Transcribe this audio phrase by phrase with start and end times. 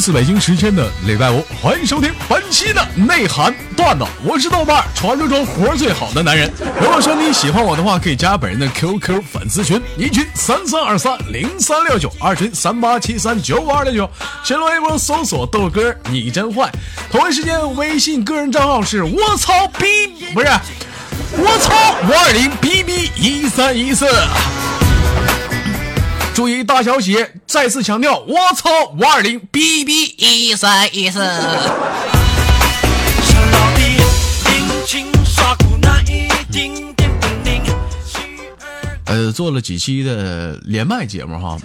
[0.00, 4.04] 来自北京时间的礼拜五，欢迎收听本期的内涵段子。
[4.24, 6.50] 我是豆瓣传说中活最好的男人。
[6.80, 14.10] 如果说你喜欢我的话，可以加本人的 QQ 粉丝群，一群三三二三零三六九，二群三八七三九五二六九。
[14.42, 16.72] 新浪微博搜索豆哥，你真坏。
[17.12, 19.84] 同一时间，微信个人账号是我操逼，
[20.32, 20.46] 不是
[21.32, 21.74] 我操
[22.08, 24.06] 五二零 bb 一三一四。
[26.40, 31.20] 注意大小写，再次强调，我操五二零 bb 一三一四。
[39.04, 41.58] 呃，做了几期的连麦节目哈，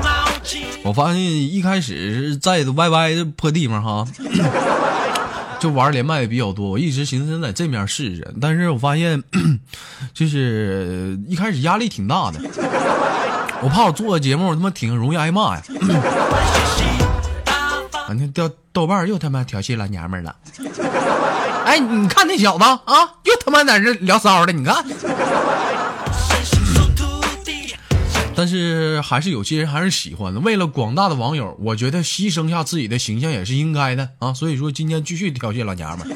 [0.84, 4.06] 我发现一开始在 YY 的破地方哈，
[5.58, 6.68] 就玩连麦的比较多。
[6.68, 9.22] 我一直寻思在这面试试，但是我发现
[10.12, 12.38] 就是一开始压力挺大的。
[13.62, 15.62] 我怕我做个节目他妈挺容易挨骂呀！
[18.06, 20.36] 啊，那掉豆瓣又他妈调戏老娘们了。
[21.64, 22.78] 哎，你看那小子啊，
[23.24, 24.76] 又他妈在这聊骚的，你看。
[28.36, 30.38] 但是还是有些人还是喜欢的。
[30.40, 34.34] 为了广大的网友，我觉得牺牲下自己的形象也是应该的啊。
[34.34, 36.06] 所以说今天继续调戏老娘们。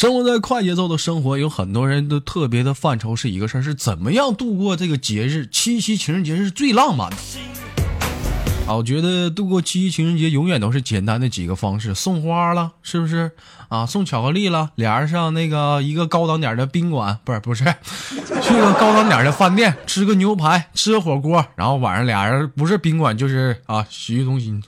[0.00, 5.46] 生活在快节奏的生活，有很多人都特别的范畴是一个事儿，是怎么样度过这个节日？
[5.52, 7.16] 七夕情人节是最浪漫的。
[8.66, 13.32] 啊，我觉得度过七夕情人节永远都是简单的几个方式：送花了，是不是？
[13.68, 17.64] 啊，送巧克力了，俩人上那个一个高档点的宾馆，不是不是，
[18.40, 24.62] 去个高档点的饭店吃个牛排，吃个火锅，然后晚上俩人不是宾馆就是啊洗浴中心。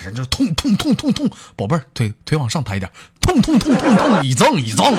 [0.00, 2.90] 晚上就痛痛痛痛痛，宝贝儿，腿腿往上抬点，
[3.20, 4.96] 痛痛痛痛痛，一赠一赠。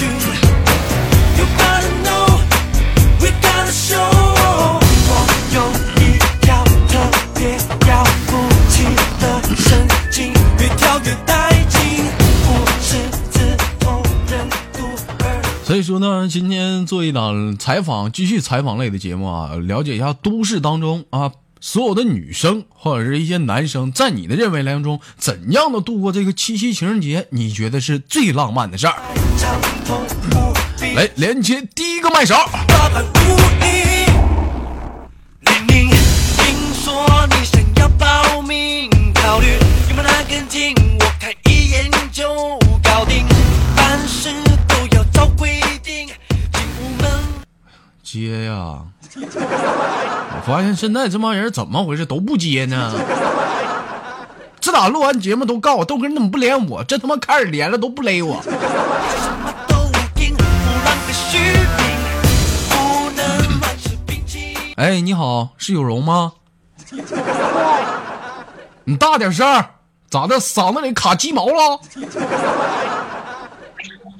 [0.00, 0.49] 所
[15.80, 27.26] 以说呢，今天做一档采访，继续采访类的节目啊，了解一下都市当中啊，所有的女生或者是一些男生，在你的认为当中，怎样的度过这个七夕情人节？
[27.30, 28.94] 你觉得是最浪漫的事儿？
[30.94, 32.34] 来连接第一个麦手。
[48.10, 48.82] 接呀！
[49.22, 52.92] 我发现现在这帮人怎么回事都不接呢？
[54.60, 56.82] 自打录完节目都告我豆哥，你怎么不连我？
[56.82, 58.42] 这他妈开始连了都不勒我。
[64.74, 66.32] 哎，你好，是有容吗？
[68.82, 69.46] 你大点声，
[70.10, 70.40] 咋的？
[70.40, 71.78] 嗓子里卡鸡毛了？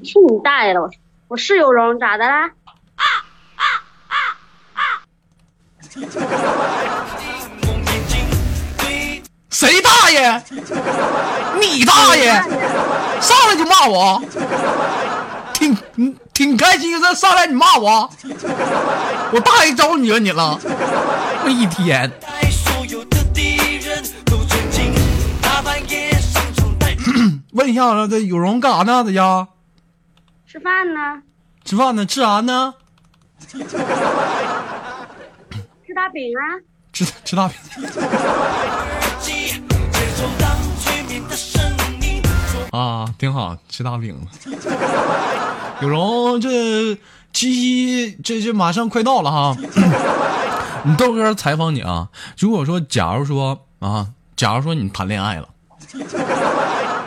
[0.04, 0.80] 去你大爷的！
[1.26, 2.50] 我是有容，咋的啦？
[9.50, 10.42] 谁大爷？
[11.60, 12.32] 你大爷！
[13.20, 14.22] 上来就骂我，
[15.52, 15.76] 挺
[16.32, 17.12] 挺开心的。
[17.14, 18.08] 上来你骂我，
[19.32, 20.56] 我大爷招你惹你了？
[21.44, 22.08] 我一天。
[27.52, 29.02] 问一下，这有容干啥呢？
[29.04, 29.48] 在家
[30.46, 31.22] 吃饭呢？
[31.64, 32.06] 吃饭呢？
[32.06, 32.74] 吃啥呢？
[36.00, 36.56] 吃大饼啊！
[36.94, 37.56] 吃吃大饼。
[42.72, 44.16] 啊，挺好，吃大饼。
[45.82, 46.94] 有容，这
[47.34, 49.54] 七夕这这马上快到了哈。
[50.84, 52.08] 你豆哥采访你啊，
[52.38, 54.06] 如果说假如说啊，
[54.36, 55.48] 假如说你谈恋爱了，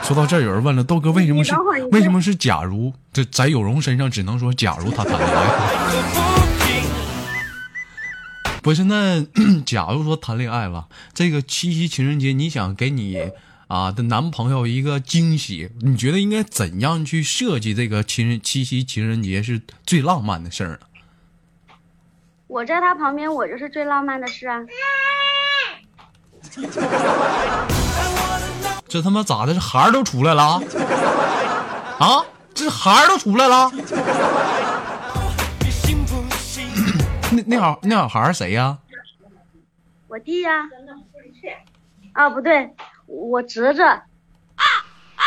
[0.04, 1.56] 说到这儿，有人问了，豆哥为什么是
[1.92, 2.94] 为什么是假如？
[3.12, 6.43] 这在有容身上只能说假如他谈恋爱。
[8.64, 9.22] 不是，那
[9.66, 13.30] 假如说谈恋爱了，这个七夕情人节，你想给你
[13.68, 20.88] 啊的男朋友一个惊喜，你觉得应该怎样去设计这个情人七夕情人节是最浪漫的事儿呢？
[22.48, 24.62] 我在他旁边，我就是最浪漫的事啊！
[28.88, 29.54] 这他妈咋的？
[29.54, 30.62] 这孩儿都出来了
[32.00, 32.24] 啊？
[32.54, 33.72] 这孩儿都出来了？
[37.46, 38.78] 那那小那小孩谁呀？
[40.08, 40.52] 我弟呀。
[42.14, 42.76] 啊，不对，
[43.06, 43.82] 我侄子。
[43.84, 44.04] 啊
[44.56, 45.24] 啊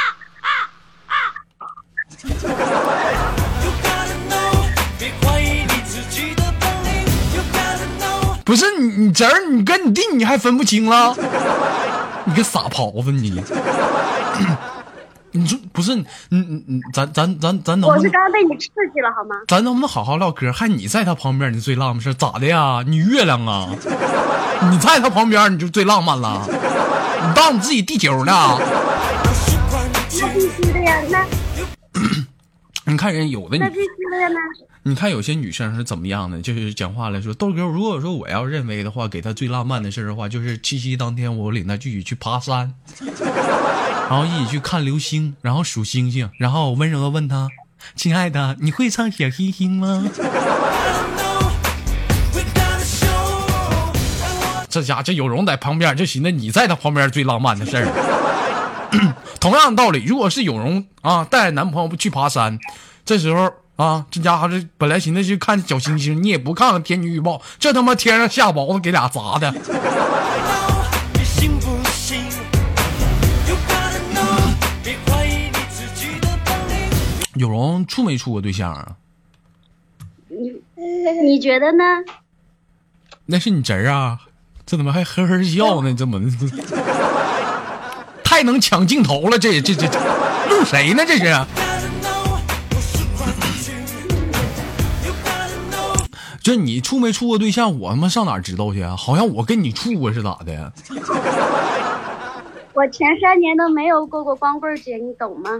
[8.44, 11.16] 不是你，你侄儿，你跟你弟你还分不清了？
[12.24, 13.42] 你个傻狍子你！
[15.36, 15.94] 你说不是？
[15.94, 17.96] 你你你，咱咱咱咱能不能？
[17.96, 19.36] 我是刚刚被你刺激了好吗？
[19.46, 20.50] 咱能不能好好唠嗑？
[20.52, 22.82] 还你在他旁边，你最浪漫是咋的呀？
[22.86, 23.68] 你月亮啊？
[24.70, 26.46] 你在他旁边你就最浪漫了？
[26.48, 28.32] 你当你自己地球呢？
[30.18, 31.26] 那必须的呀，那
[32.90, 36.40] 你看人有的女，那必须的呀，那你看有些女生是怎么样的？
[36.40, 42.72] 就是讲话来说，豆哥，如果说我要认为的话，给她最浪漫的事的话，就是七夕当天我领她一起去爬山，
[44.08, 47.48] 然后一起去看流星，然后数星星，然后我温柔的问他
[47.96, 50.04] ：“亲爱的，你会唱小星星吗？”
[54.68, 57.86] 这家这有容在旁边，就寻思你在他旁边最浪漫的事儿。
[59.40, 62.58] 同样的道理，如果是有容啊带着男朋友去爬山，
[63.04, 69.52] 这时候啊，这家伙这本来寻思去看小星星，你也不看看天气预报，这他妈天上下雹子给俩砸的。
[77.36, 78.96] 有容处没处过对象啊？
[80.28, 80.52] 你
[81.22, 81.84] 你觉得呢？
[83.26, 84.20] 那是你侄儿啊，
[84.64, 85.94] 这怎么还呵呵笑呢？
[85.94, 86.20] 这么
[88.24, 89.98] 太能抢镜头了，这这这这
[90.48, 91.04] 录谁呢？
[91.06, 91.24] 这是？
[96.42, 97.78] 这你处没处过对象？
[97.80, 98.94] 我他妈上哪儿知道去啊？
[98.96, 100.72] 好像我跟你处过是咋的？
[102.72, 105.50] 我前三年都没有过过光棍节，你懂吗？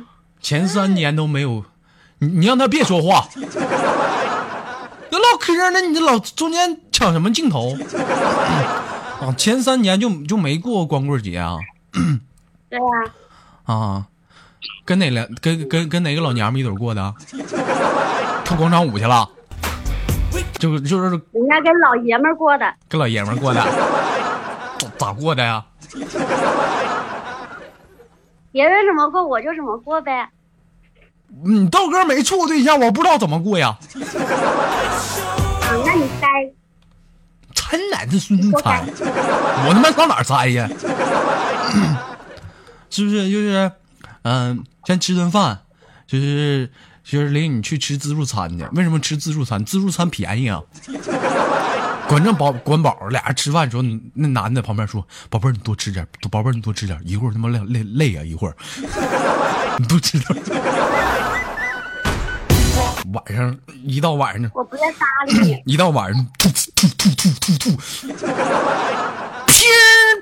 [0.40, 1.64] 前三年都没有，
[2.18, 3.26] 你你让他别说话，
[5.10, 7.76] 要唠嗑呢，你这老中间抢什么镜头？
[9.20, 11.56] 啊，前三年就就没过光棍节啊？
[12.68, 12.84] 对呀、
[13.64, 14.06] 啊，
[14.84, 17.14] 跟哪两跟跟跟哪个老娘们一起过的？
[18.44, 19.28] 跳广场舞去了？
[20.58, 22.74] 就就是人家跟老爷们儿过的。
[22.88, 23.60] 跟老爷们儿过的？
[24.78, 25.64] 咋咋过的呀？
[28.56, 30.30] 别人怎么过我就怎么过呗。
[31.44, 33.76] 你豆哥没处过对象，我不知道怎么过呀。
[35.60, 36.26] 啊，那你猜？
[37.52, 40.66] 真来这孙子猜，我他妈上哪儿猜呀？
[42.88, 43.70] 是不是就是，
[44.22, 45.58] 嗯、先吃顿饭，
[46.06, 46.70] 就是
[47.04, 48.64] 就是领你去吃自助餐去。
[48.72, 49.62] 为什么吃自助餐？
[49.66, 50.62] 自助餐便宜啊。
[52.08, 53.82] 管正宝管饱，俩人吃饭的时候，
[54.14, 58.56] 那男的旁边说：“宝贝儿，你多吃点，宝贝儿你多吃点，一会儿他妈累累累啊，一会儿
[59.78, 60.42] 你多吃点。”
[63.12, 65.62] 晚上一到晚上，我不愿搭理你。
[65.66, 67.76] 一到晚上，吐吐吐吐吐吐，
[69.46, 69.58] 偏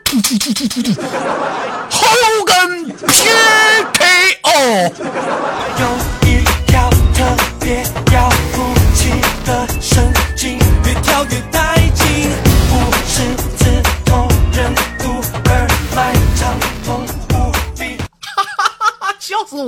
[0.04, 2.06] 吐吐吐吐吐吐，后
[2.46, 3.34] 跟偏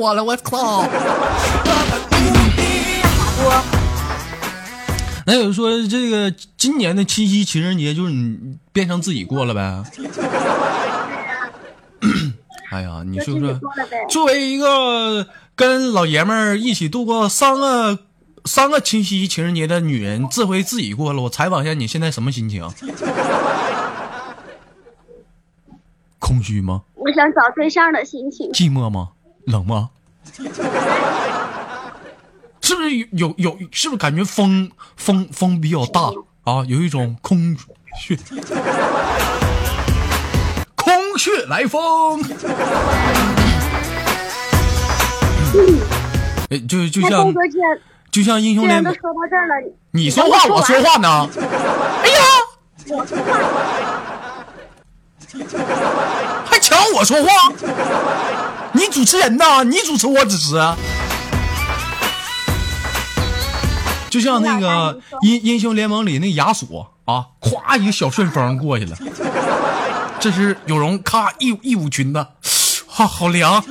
[0.06, 0.22] 我了！
[0.22, 0.86] 我操！
[5.26, 9.82] 那有说这个今年的七夕情人节就是你变成自己过了呗？
[12.70, 13.58] 哎呀，你说说。
[14.08, 17.98] 作为一个跟老爷们儿一起度过三个
[18.44, 22.70] 三个七夕情人节的女人，这回自己过了，我采访一下你现在什么心情？
[26.20, 26.82] 空虚吗？
[26.94, 28.52] 我想找对象的心情。
[28.52, 29.08] 寂寞吗？
[29.46, 29.90] 冷吗？
[32.60, 33.58] 是不是有有有？
[33.70, 36.00] 是不是感觉风风风比较大
[36.44, 36.64] 啊？
[36.66, 37.56] 有一种空
[37.96, 38.18] 穴，
[40.74, 42.20] 空穴来风。
[46.50, 47.32] 哎，就就像
[48.10, 49.54] 就像英雄联盟都，说到这儿了，
[49.92, 51.28] 你说话我说话呢。
[52.02, 52.18] 哎呀，
[52.88, 53.30] 我说话，
[56.76, 57.28] 让我说话？
[58.72, 59.64] 你主持人呢？
[59.64, 60.54] 你主持我主持？
[64.10, 68.96] 就像那个英英雄联盟里那亚索啊，咵一个小顺风过去了，
[70.20, 72.26] 这是有容咔一一舞裙子，
[72.86, 73.64] 哈、好凉。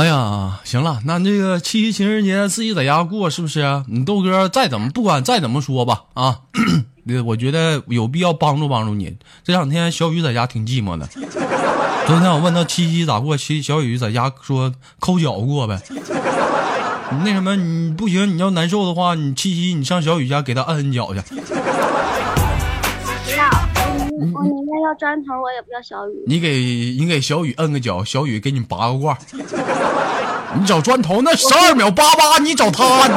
[0.00, 3.84] 哎呀，行了，那这个七夕情人节自己在家过是不是？
[3.86, 6.38] 你豆哥再怎么不管再怎么说吧啊，
[7.26, 9.14] 我觉得有必要帮助帮助你。
[9.44, 11.06] 这两天小雨在家挺寂寞的，
[12.08, 15.78] 昨天我问他七夕咋过，七小雨在家说抠脚过呗。
[17.22, 21.20] 那什么，你不行，你要难受的话，你七夕你上小雨家给他摁摁脚去。
[24.80, 26.24] 要砖头，我也不要小雨。
[26.26, 26.58] 你给
[26.98, 29.16] 你给小雨摁个脚，小雨给你拔个罐。
[30.58, 33.08] 你找砖头那十二秒八八，你找他，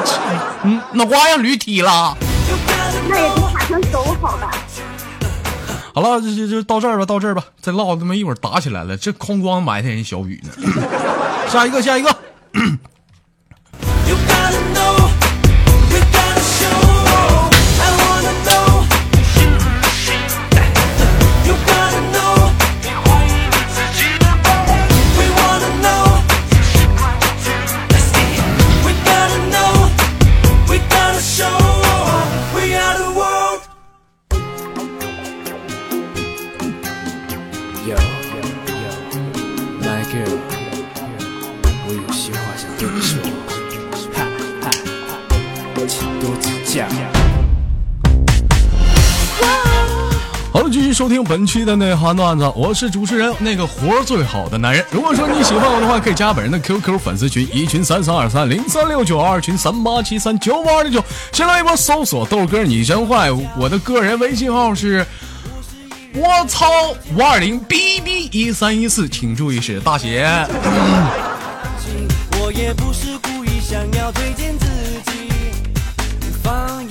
[0.63, 2.15] 嗯，脑瓜让驴踢了。
[3.09, 4.51] 那也比卡成手好吧？
[5.95, 10.51] 好了，就就就到这儿吧，到这儿吧，再唠他妈一会儿打起来了，这哐咣埋汰人小雨呢。
[11.49, 12.15] 下一个，下一个。
[51.13, 54.83] 听本期的内涵段子，我是主持人那个活最好的男人。
[54.89, 61.05] 如果说你喜欢我的话，可以加本人的 QQ 粉丝群，一群三三二三零三六九，二群三八七三九五二零九。
[61.31, 65.05] 新浪微博搜索豆哥你真坏，我的个人微信号是。
[66.15, 66.65] 我操
[67.15, 70.27] 五二零 B B 一三一四，请注意是大写。
[72.41, 74.92] 我也不是故意想要推荐自己。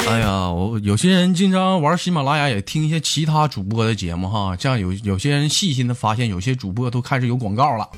[0.09, 4.55] 哎呀，我有些人经常玩喜马拉雅，也听一些其他主播的节目哈。
[4.57, 7.89] 这样有有些人细心的发现，有些主播都开始有广告了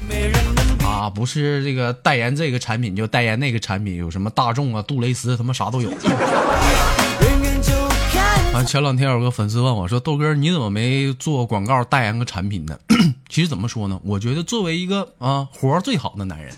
[0.87, 5.91] 啊，不是这个代言这个产品就代言那个产品，有什么大众啊、杜蕾斯，他妈啥都有。
[8.53, 12.79] 啊，前两天有个粉丝问我说：“豆哥，你怎么没做广告代言个产品呢？”
[13.29, 13.99] 其实怎么说呢？
[14.05, 16.55] 我觉得作为一个啊活最好的男人，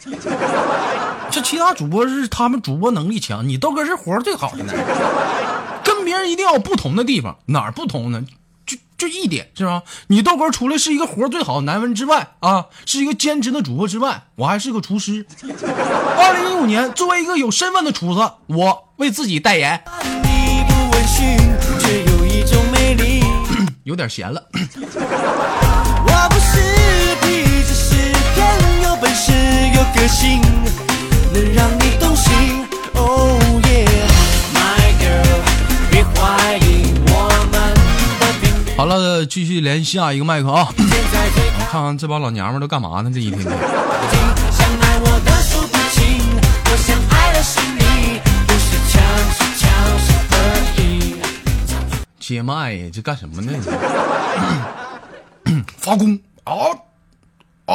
[1.37, 4.87] 这其他主播是他们主播能力强，你豆哥是活儿最好的男人，
[5.85, 8.25] 跟别人一定要有不同的地方，哪儿不同呢？
[8.65, 9.83] 就就一点是吧？
[10.07, 15.27] 你豆哥除了是一个活儿最好的男人之外啊，是一个兼职的主播之外，我还是个厨师。
[16.17, 19.85] 二零一五年，作为一个有身份的厨子，我为自己代言，
[22.07, 23.23] 有一种美丽。
[23.85, 24.43] 有点闲了。
[24.49, 29.33] 我不是皮，只是天有本事、
[29.75, 30.41] 有个性，
[31.37, 32.67] 能让你动心。
[32.95, 35.43] Oh yeah，my girl，
[35.91, 37.55] 别怀疑我们
[38.19, 38.73] 的频率。
[38.79, 40.73] 好了，继续连下一个麦克啊！
[41.71, 43.11] 看看这帮老娘们都干嘛呢？
[43.13, 43.57] 这一天天靠
[44.11, 44.19] 近，
[44.51, 46.25] 想爱我的说不清，
[46.65, 49.03] 我想爱的是你，不是强
[49.37, 50.35] 是强势而
[50.79, 51.17] 已。
[52.19, 53.53] 接麦呀，这干什么呢？
[55.77, 56.55] 发功啊！
[57.67, 57.75] 哎！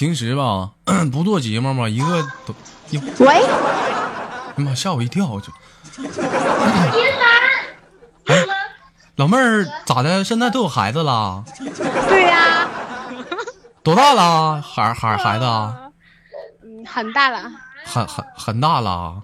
[0.00, 0.70] 平时吧，
[1.12, 2.54] 不做节目嘛，一个都，
[2.92, 3.44] 哟，喂，
[4.56, 5.38] 哎妈，吓我一跳！
[5.38, 5.52] 就，
[8.26, 8.34] 哎，
[9.16, 10.24] 老妹儿咋的？
[10.24, 11.44] 现在都有孩子了？
[12.08, 12.66] 对呀、
[13.82, 14.62] 多大了？
[14.62, 15.76] 孩孩孩子啊？
[16.62, 17.52] 嗯，很大了，
[17.84, 19.22] 很很很大了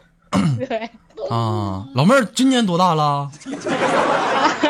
[0.59, 0.90] 对，
[1.30, 1.87] 啊！
[1.95, 3.30] 老妹儿今年多大了？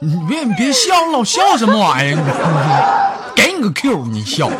[0.00, 3.30] 你别你别笑，你老笑什么玩意儿？
[3.34, 4.48] 给你个 Q，你笑。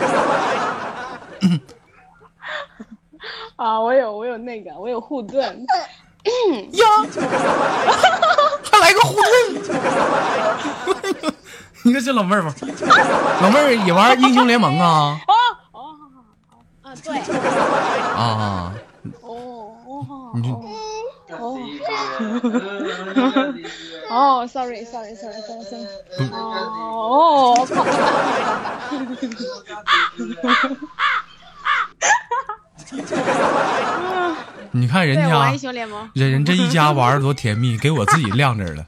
[3.57, 5.43] 啊，我有我有那个，我有护盾，
[6.73, 6.87] 呀，
[8.71, 9.35] 还来个护盾！
[11.83, 12.55] 你看这老妹儿吧，
[13.43, 15.35] 老妹儿也玩英雄联盟啊哦
[15.73, 15.97] 哦，
[16.83, 17.19] 啊对，
[18.17, 18.73] 啊！
[19.23, 20.43] 哦哦你
[24.09, 25.87] 哦，sorry sorry sorry sorry sorry，
[26.33, 27.75] 哦哦，靠
[34.71, 35.53] 你看人家
[36.13, 38.85] 人人这一家玩的多甜蜜，给我自己晾这儿了。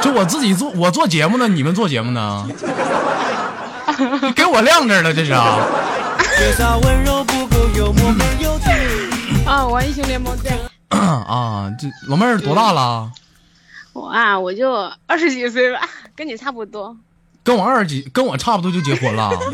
[0.00, 2.48] 就我自己做，我做节目呢，你们做节目呢，
[4.34, 5.58] 给我晾这儿了，这是啊。
[9.44, 10.52] 啊，玩英雄联盟，对，
[10.96, 13.10] 啊，这老妹儿多大了？
[13.92, 14.72] 我啊，我就
[15.06, 15.80] 二十几岁吧，
[16.16, 16.96] 跟你差不多，
[17.42, 19.30] 跟我二十几，跟我差不多就结婚了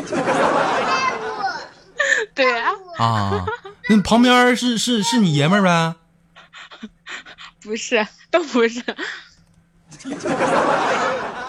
[2.35, 3.47] 对啊，啊。
[3.89, 5.95] 那旁边是是是你爷们儿呗？
[7.63, 8.83] 不是，都不是，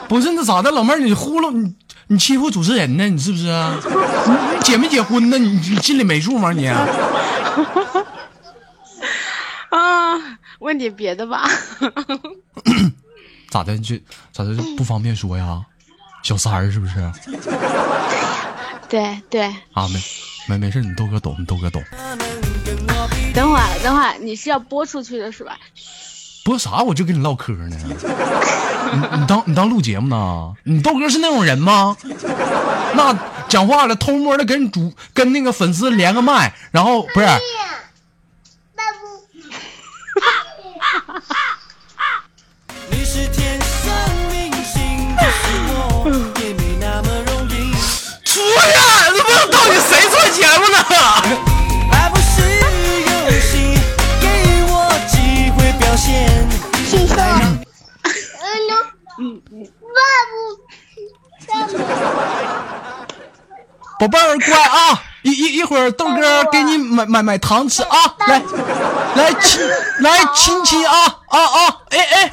[0.07, 1.75] 不是那咋的，老妹儿你糊弄你
[2.07, 3.07] 你欺负主持人呢？
[3.09, 5.37] 你是不是你结没结婚呢？
[5.37, 6.69] 你你心里没数吗你？
[9.69, 11.47] 啊，问点别的吧。
[13.49, 13.77] 咋的？
[13.79, 14.55] 这咋的？
[14.77, 15.61] 不方便说呀？
[16.23, 17.11] 小三儿是不是？
[18.89, 19.43] 对对，
[19.73, 19.99] 啊，没
[20.47, 21.83] 没没事，你豆哥懂，你豆哥懂。
[23.33, 25.57] 等会儿等会儿，你是要播出去的是吧？
[26.43, 26.81] 播啥？
[26.83, 27.75] 我就跟你唠嗑呢。
[28.93, 30.53] 你你当你当录节目呢？
[30.63, 31.97] 你豆哥是那种人吗？
[32.95, 33.17] 那
[33.49, 37.27] 讲话了，偷摸的跟主跟那个粉丝连个麦，然后不是
[50.35, 50.77] 节目呢？
[51.93, 53.79] 爱不是游戏，
[54.19, 54.27] 给
[54.67, 56.27] 我机会表现。
[56.89, 57.15] 听说，
[59.17, 59.41] 嗯，
[63.97, 65.01] 宝贝儿乖啊！
[65.21, 68.13] 一一一会儿豆哥给你买买买糖吃啊！
[68.27, 68.41] 来
[69.15, 69.61] 来亲
[70.01, 71.77] 来亲亲啊啊啊！
[71.91, 72.31] 哎哎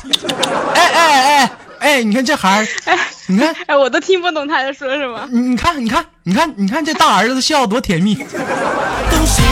[0.75, 1.53] 哎哎哎
[1.83, 2.03] 哎！
[2.05, 2.97] 你看这孩儿， 哎
[3.27, 5.29] 你看哎，我都听不懂他在说什么。
[5.33, 8.15] 你你看你看你看你看这大儿子笑多甜蜜。
[8.15, 9.45] 动心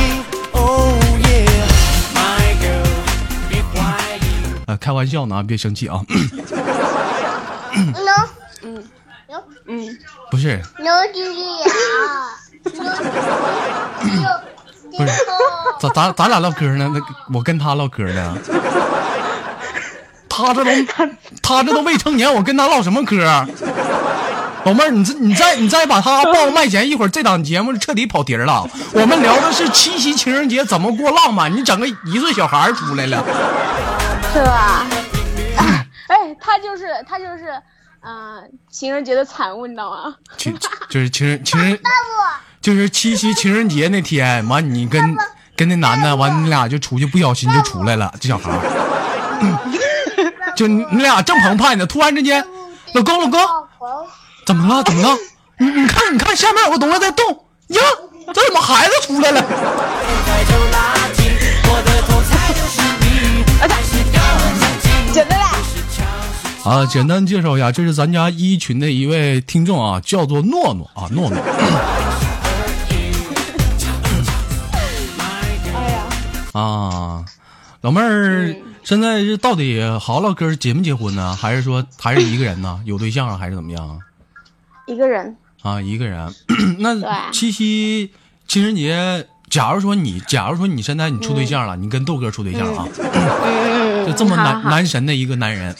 [0.52, 0.94] ，Oh
[1.24, 2.86] yeah，My girl，
[3.48, 4.20] 别怀疑。
[4.66, 6.00] 呃，开玩笑呢，别生气啊。
[7.74, 7.92] 能
[9.66, 9.98] 嗯，
[10.30, 11.66] 不是能听见呀？
[14.96, 15.12] 不是，
[15.80, 17.00] 咱咱咱俩唠嗑呢，那
[17.36, 18.36] 我跟他唠嗑呢。
[20.40, 20.70] 他这都
[21.42, 23.16] 他这都未成年，我跟他唠什么嗑？
[24.64, 28.68] 老妹儿，你这你再你再把他报卖前，一会儿这档节目彻底跑题儿了。
[28.92, 33.24] 我们聊的是七夕情人节怎么过浪漫，你整个一岁小孩出来了。
[34.34, 34.86] 是吧？
[36.08, 37.54] 哎，他就是他就是，
[38.02, 40.14] 嗯、情人节的产物，你知道吗？
[40.36, 40.54] 情
[40.90, 41.80] 就是情人情人，
[42.60, 45.16] 就是七夕情人节那天，完你跟
[45.56, 48.60] 跟那男的，完你俩就出去，不小心就出来了，这小孩儿，
[50.60, 52.44] 就你你俩正澎湃呢，突然之间，
[52.92, 53.40] 老公老公，
[54.44, 55.16] 怎么了怎么了？
[55.56, 57.26] 你你看你看下面有个东西在动
[57.68, 57.80] 呀，
[58.34, 59.40] 这怎么孩子出来了？
[66.62, 71.38] 啊，简单介绍一下，这是咱家一群的一位听众啊，叫做诺诺啊，诺诺。
[74.74, 74.82] 哎
[75.88, 76.02] 呀，
[76.52, 77.24] 啊，
[77.80, 78.54] 老妹儿，
[78.90, 81.32] 现在是到底好好唠嗑，结没结婚呢？
[81.36, 82.80] 还是说还是一个人呢？
[82.84, 83.98] 有对象啊还是怎么样啊？
[84.88, 86.34] 一个人，啊，一个人。
[86.80, 88.10] 那七夕
[88.48, 92.84] 情人节，假如说你，假如说你现在你处对象了，你跟豆哥处对象啊，
[93.54, 95.76] 嗯 就这么男男神的一个男人，啊，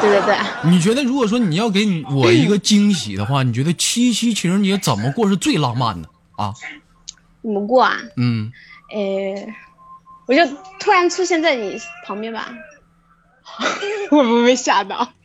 [0.00, 0.36] 对对对，
[0.68, 6.52] 你觉得如果说你要给你我一个惊喜的话，你觉得七夕情人节怎么过是最浪漫的啊？
[7.44, 7.94] 怎么过啊？
[8.16, 8.50] 嗯，
[8.90, 9.52] 呃，
[10.26, 10.40] 我就
[10.80, 12.48] 突然出现在你旁边吧，
[14.10, 15.08] 会不会被吓到？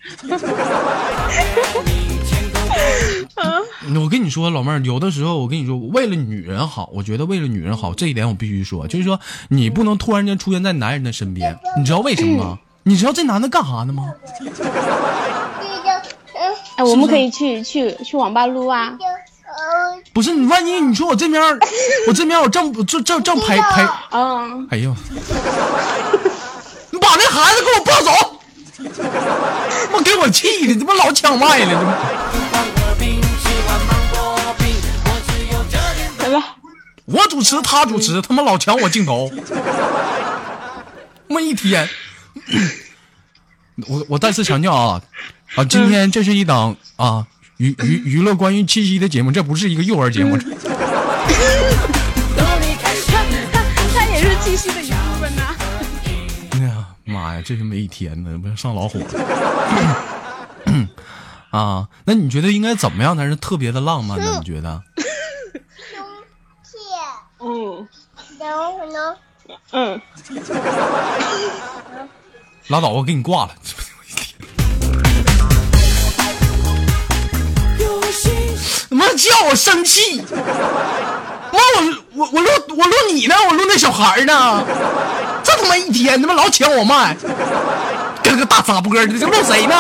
[3.95, 12.59] 我跟你说，老妹儿，有的时候我跟你说，为了女人好，我觉得为了女人好，这一点我必须说，就是说你不能突然间出现在男人的身边，你知道为什么吗？
[12.83, 14.13] 你知道这男的干啥呢吗？
[16.77, 18.97] 哎，我们可以去去去网吧撸啊！
[20.13, 21.41] 不是你，万一你说我这边，
[22.07, 24.95] 我这边我正正正正陪陪，嗯，哎呦，
[26.91, 28.11] 你把那孩子给我抱走！
[28.79, 31.85] 他妈给我气的，他妈老抢麦了，这不。
[31.85, 34.75] 欢乐冰，喜欢芒果冰，
[37.05, 39.31] 我主持他主持，他妈老抢我镜头，
[41.27, 41.89] 他妈一天。
[43.87, 45.01] 我我再次强调啊
[45.55, 47.25] 啊，今天这是一档啊
[47.59, 50.37] 娱娱娱乐关于七夕的节目，这不是一个幼儿节目。
[53.93, 55.53] 他也是七夕的一部分呐、
[56.51, 59.07] 哎呀妈呀，这是没一天呢，不是上老火了。
[61.51, 64.37] 啊，那你觉得应该怎么样才是特别的浪漫呢？
[64.39, 64.81] 你觉得？
[67.41, 67.85] 嗯
[68.39, 69.17] 能
[69.71, 70.01] 嗯，
[72.67, 73.53] 拉倒，我给你挂了。
[78.89, 80.19] 他妈叫我生气！
[80.31, 81.81] 妈，我
[82.15, 84.63] 我我录我录你呢，我录那小孩呢。
[85.43, 87.15] 这他妈一天他妈老抢我麦，
[88.23, 89.75] 跟个大杂波的，这录谁呢？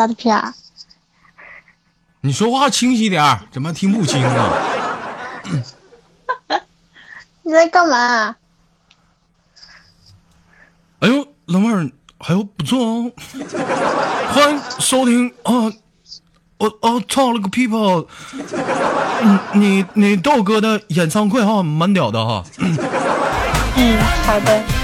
[0.00, 0.54] 怎么了，大皮儿？
[2.22, 4.52] 你说话清晰点儿，怎么听不清啊？
[7.42, 8.36] 你在干嘛？
[11.00, 13.12] 哎呦，老妹儿，哎呦不错哦，
[14.32, 15.72] 欢迎收听啊！
[16.58, 18.04] 我哦操了个屁泡！
[19.22, 22.44] 嗯，你你豆哥的演唱会哈，蛮屌的哈。
[22.58, 24.79] 嗯，好的。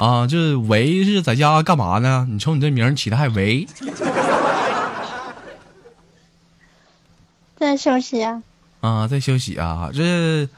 [0.00, 2.26] 啊，这维是在家干嘛呢？
[2.30, 3.68] 你瞅你这名起的还维
[7.58, 8.42] 在休息啊。
[8.80, 9.90] 啊，在休息啊。
[9.92, 10.48] 这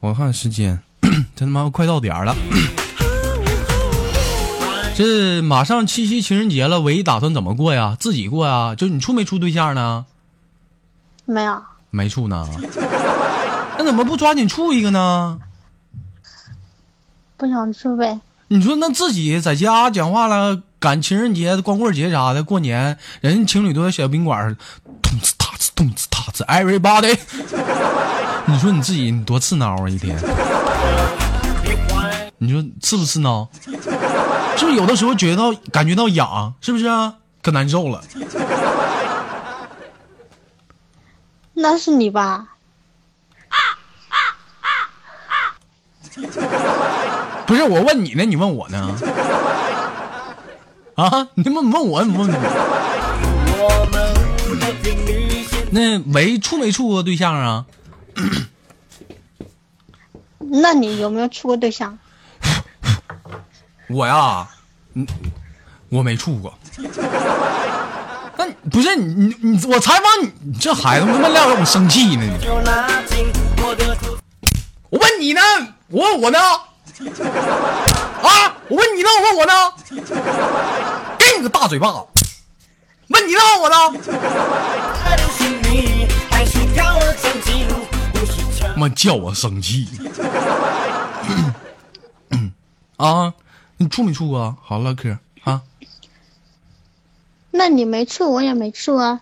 [0.00, 0.82] 我看时间，
[1.36, 2.34] 这他妈快到点儿了。
[4.96, 7.96] 这马上七夕情人节了，维打算怎么过呀？
[8.00, 8.74] 自己过呀？
[8.74, 10.06] 就你处没处对象呢？
[11.24, 12.48] 没有，没处呢。
[13.78, 15.38] 那怎么不抓紧处一个呢？
[17.36, 18.18] 不想处呗。
[18.52, 24.56] 你说那自己在家讲话了，赶情人节、光棍节啥的，过年人情侣都在小宾馆儿，
[25.00, 27.16] 咚哧踏哧咚哧踏哧，everybody。
[28.50, 30.18] 你说你自己你多刺挠啊一天？
[32.38, 33.48] 你说刺不刺挠？
[34.56, 37.14] 是不是有的时候觉得到感觉到痒，是不是啊？
[37.42, 38.02] 可难受了。
[41.54, 42.48] 那是你吧？
[47.50, 48.96] 不是我问你呢，你问我呢？
[50.94, 52.36] 啊，你问问我，你问我。
[55.72, 57.66] 那没处没处过对象啊？
[60.38, 61.98] 那你有没有处过对象？
[63.88, 64.46] 我呀，
[64.94, 65.04] 嗯，
[65.88, 66.56] 我没处过。
[68.36, 72.22] 那不是你你你，我采访你，你这孩子他妈让我生气呢！
[74.88, 75.40] 我问你呢，
[75.88, 76.38] 我问我呢？
[78.22, 78.52] 啊！
[78.68, 79.52] 我问你呢，我问我呢？
[81.18, 82.04] 给你个大嘴巴！
[83.08, 83.76] 问你呢，我呢？
[88.76, 89.88] 妈叫我生气！
[92.96, 93.34] 啊！
[93.78, 94.56] 你处没处啊？
[94.62, 95.62] 好唠嗑啊！
[97.50, 99.20] 那你没处，我也没处啊。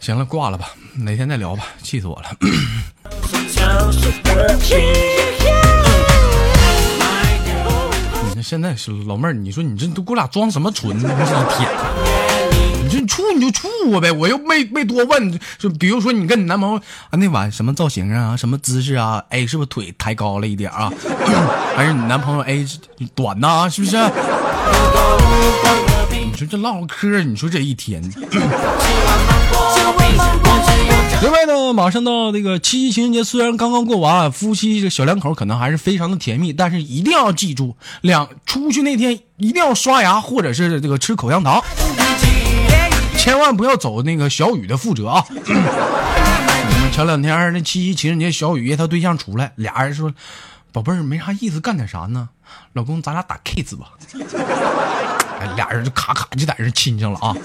[0.00, 2.30] 行了，挂了吧，哪天再聊吧，气死我了。
[8.28, 11.00] 你这现在是老妹儿，你说你这都给我俩装什么纯？
[11.00, 11.68] 这一天，
[12.82, 15.38] 你这处你就处我呗，我又没没多问。
[15.58, 19.22] 就比如说你跟你男朋友啊那晚什么造型啊，什么姿势啊？
[19.30, 20.92] 哎，是不是腿抬高了一点啊？
[21.76, 22.66] 还是你男朋友哎
[23.14, 23.68] 短呐？
[23.70, 23.96] 是不是？
[26.12, 28.02] 你说这唠嗑，你说这一天。
[31.22, 41.62] 另外呢，马上到这个七夕情人节，虽然刚刚过完，夫妻这小两口可能还是非常的甜蜜，但是一定要记住，两出去那天一定要刷牙或者是这个吃口香糖，
[43.18, 45.26] 千万不要走那个小雨的覆辙啊！
[46.90, 50.10] 前两天那七夕情人节，小雨约他对象出来，俩人说
[50.72, 52.30] ：“宝贝儿，没啥意思，干点啥呢？
[52.72, 53.92] 老公，咱俩打 kiss 吧。”
[55.38, 57.36] 哎，俩人就咔咔就在这亲上了啊！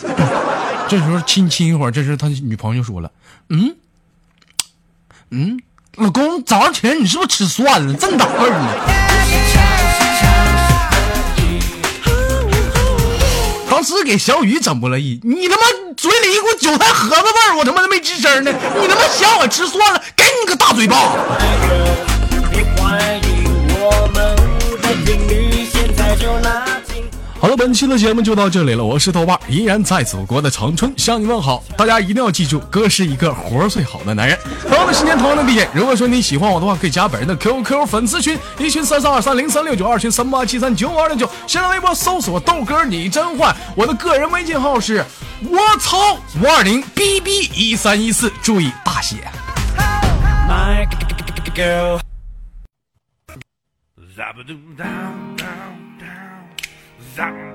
[0.88, 3.12] 这时候亲亲一会儿，这时他女朋友就说了
[3.50, 3.76] ：“嗯，
[5.32, 5.60] 嗯，
[5.96, 7.94] 老公，早上起来你是不是吃蒜了？
[7.96, 8.70] 这么大味儿呢？”
[13.70, 15.64] 当时给小雨整不乐意，你他妈
[15.98, 20.96] 嘴里一股韭菜盒子味儿，我他妈都没吱声呢，你他妈想我吃蒜了，给你个大嘴巴！
[27.76, 31.62] 期的节目就到这里了，我是豆瓣，依然在祖国的长春向你问好。
[31.78, 34.40] 大家一定要记住，哥是一个活最好的男人。
[34.62, 45.04] 同样的时间，同样的地点，如果说你喜欢我的话，可以加本人的 QQ 粉丝群，一群三三二三零三六九，二群三八七三九五二零九，新浪微博搜索豆哥你真坏，我的个人微信号是
[45.42, 49.18] 我操五二零 bb 一三一四，注意大写。
[50.48, 50.88] My
[51.54, 52.00] girl.
[54.16, 56.46] Zabadoo down, down, down.
[57.18, 57.55] Zabba-ba-da.